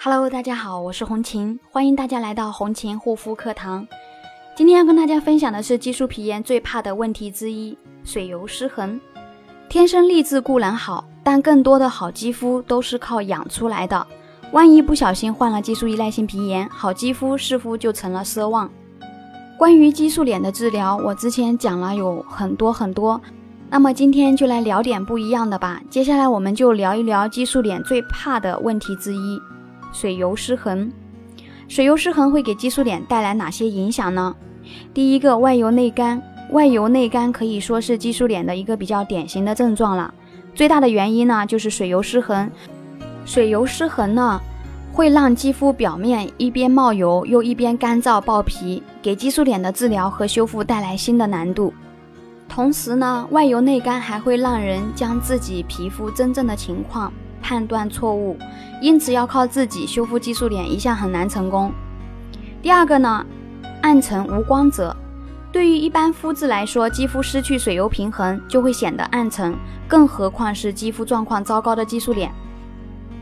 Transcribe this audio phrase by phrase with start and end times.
[0.00, 3.84] Hello，大家好，我是红琴，欢迎大家来到红琴护肤课堂。
[4.56, 9.00] 今天要跟大家分享的是激素皮炎最怕的问题之一——水油失衡。
[9.68, 14.06] 天生丽质固然好，但更多的好肌肤都是靠养出来的。
[14.52, 18.70] 万一不小心患了激素依赖性皮炎，好肌肤似乎就成了奢望。
[19.58, 23.20] 关于激素脸的治疗，我之前讲了有很多很多，
[23.68, 25.82] 那么今天就来聊点不一样的吧。
[25.90, 29.40] 接下来我们就聊一聊激素脸最怕的问题之一——
[29.92, 30.90] 水油失衡。
[31.66, 34.34] 水油失衡会给激素脸带来哪些影响呢？
[34.94, 36.22] 第一个，外油内干。
[36.50, 40.14] 外油内干可以说是激素脸的一个比较典型的症状了。
[40.54, 42.50] 最大的原因呢，就是水油失衡。
[43.26, 44.40] 水油失衡呢，
[44.90, 51.74] 会让肌肤表面一边冒油，又一边干燥爆皮，给激素脸的治疗和修复带来新的难度。
[52.48, 58.36] 同时呢，外油内干还会让人将自己皮肤真正的情况判断错误，
[58.80, 61.72] 因此要靠自己修复激素脸一向很难成功。
[62.60, 63.24] 第二个呢，
[63.82, 64.94] 暗沉无光泽。
[65.50, 69.54] 对于一般肤质来说，肌肤失去水油平衡就会显得暗沉，
[69.86, 72.30] 更何况是肌肤状况糟糕的激素脸。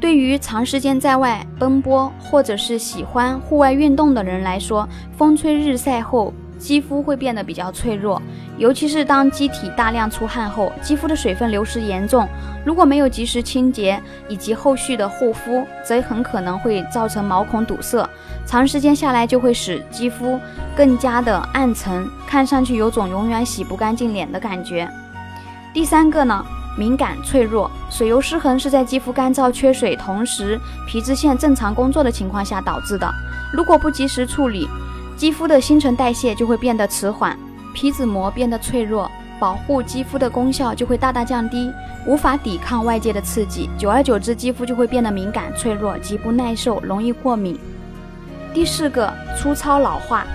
[0.01, 4.87] 对于长时间在外奔波或者是喜欢户外运动的人来说，
[5.17, 8.21] 风吹日晒后，肌肤会变得比较脆弱，
[8.57, 12.27] 尤其是当机体大量出汗后，肌肤的水分流失严重，
[12.65, 18.09] 如果没有及时清洁以及后续的护肤，则很可能会造成毛孔堵塞，
[18.47, 20.41] 长时间下来就会使肌肤
[20.75, 24.89] 更加的暗沉，看上去有种永远洗不干净脸的感觉。
[25.75, 26.45] 第三个呢，
[26.79, 33.13] 敏感脆弱，水油失衡是在肌肤干燥缺水，同时皮脂腺正常工作的情况下导致的，
[33.53, 34.67] 如果不及时处理。
[35.17, 37.35] 肌肤的新陈代谢就会变得迟缓，
[37.73, 41.73] 皮脂膜变得脆弱，保护肌肤的功效就会大大降低，
[42.07, 47.59] 无法抵抗外界的刺激，久而久之，肌肤就会变得敏感脆弱，极不耐受，容易过敏。
[48.53, 50.27] 第四个，粗糙老化，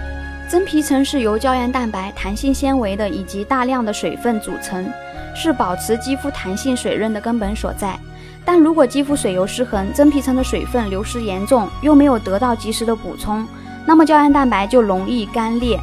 [0.49, 4.91] 真皮层是由胶原蛋白、弹性纤维的以及大量的水分组成，
[5.35, 8.00] 是保持肌肤弹性水润的根本所在。
[8.44, 13.45] 但如果肌肤水油失衡，真皮层的水分流失严重，又没有得到及时的补充。
[13.86, 15.80] 那么胶原蛋白就容易干裂，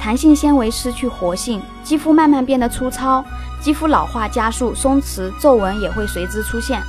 [0.00, 3.24] 弹性纤维失去活性，肌肤慢慢变得粗糙，
[3.60, 6.80] 肌肤老化加速，松弛皱纹也会随之出现。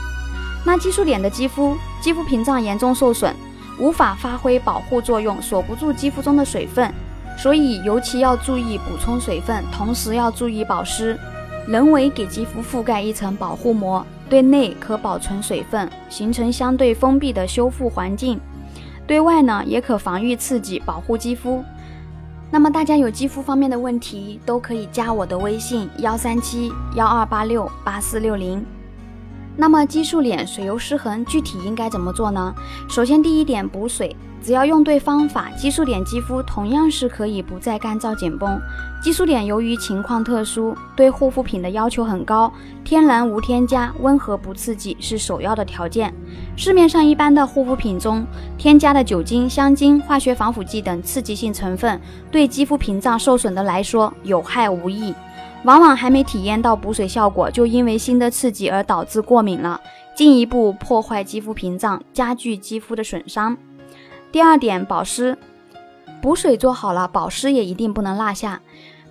[0.66, 3.34] 那激素脸的肌肤，肌肤屏障严重受损，
[3.78, 6.92] 无法发挥保护作用，锁不住肌肤中的水分，
[7.38, 11.20] 所以尤其要注意补充水分，同时要注意保湿，
[11.68, 18.40] 人为给肌肤覆盖一层保护膜，对内可保存水分，形成相对封闭的修复环境。
[19.06, 21.64] 对外呢，也可防御刺激，保护肌肤。
[22.50, 28.64] 那么大家有肌肤方面的问题，都可以加我的微信幺三七幺二八六八四六零。
[29.58, 32.54] 那么激素脸水油失衡具体应该怎么做呢？
[32.90, 34.16] 首先第一点，补水。
[34.44, 38.60] 只要用对方法，激素脸肌肤同样是可以不再干燥紧绷。
[39.02, 42.52] 激素脸由于情况特殊，对护肤品的要求很高，
[42.84, 46.14] 天然无添加，温和不刺激是首要的条件。
[46.58, 48.26] 市面上一般的护肤品中
[48.58, 52.00] 添加的酒精、香精、化学防腐剂等刺激性成分，
[52.30, 55.16] 对肌肤屏障受损的来说有害无益，
[55.64, 59.80] 往往还没体验到补水效果，就因为新的刺激而导致过敏了，
[60.14, 63.58] 进一步破坏肌肤屏障，加剧肌肤的损伤。
[64.34, 65.38] 第二点，保湿，
[66.20, 68.60] 补水做好了，保湿也一定不能落下，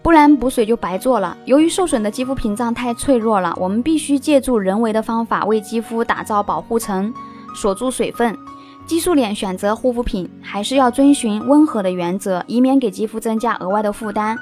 [0.03, 1.37] 不然补水就白做了。
[1.45, 7.15] 由于受损的肌肤屏障太脆弱了，我们必须借助人为的方法为肌肤打造保护层，
[7.55, 8.37] 锁住水分。
[8.85, 14.37] 激素脸选择护肤品还是要遵循温和的原则，以免给肌肤增加额外的负担。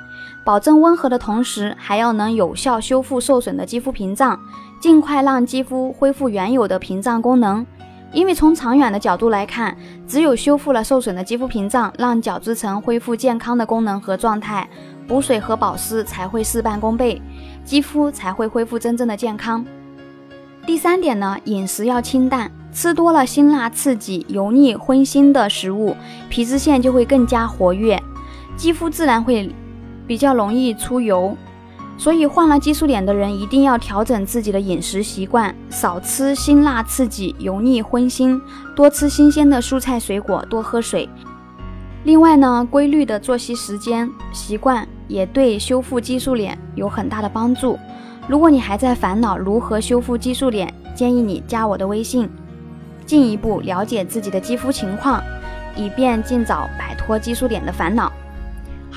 [0.46, 4.40] 保证温和的同时，还要能有效修复受损的肌肤屏障，
[4.80, 7.66] 尽快让肌肤恢复原有的屏障功能。
[8.12, 9.76] 因为从长远的角度来看，
[10.06, 14.68] 只有修复了受损的肌肤屏障，让角质层恢复健康的功能和状态，
[15.06, 17.22] 补水和保湿才会事半功倍，
[17.64, 19.64] 肌肤才会恢复真正的健康。
[20.66, 25.96] 第三点呢，饮食要清淡，吃多了辛辣刺激、油腻荤腥的食物，
[26.28, 28.00] 皮脂腺就会更加活跃，
[28.56, 29.54] 肌肤自然会
[30.06, 31.36] 比较容易出油。
[32.00, 38.40] 所以患了激素脸的人一定要调整自己的饮食习惯，少吃辛辣刺激、油腻荤腥，
[38.74, 41.06] 多吃新鲜的蔬菜水果，多喝水。
[42.04, 47.78] 另外呢，规律的作息时间习惯也对修复激素脸有很大的帮助。
[48.26, 52.26] 如果你还在烦恼如何修复激素脸，建议你加我的微信，
[53.04, 55.22] 进一步了解自己的肌肤情况，
[55.76, 58.10] 以便尽早摆脱激素脸的烦恼。